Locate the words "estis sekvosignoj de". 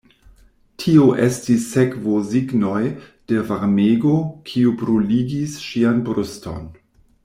1.25-3.45